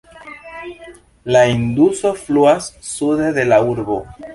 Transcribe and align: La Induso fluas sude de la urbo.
La 1.35 1.45
Induso 1.57 2.15
fluas 2.25 2.75
sude 2.91 3.31
de 3.41 3.45
la 3.53 3.63
urbo. 3.75 4.05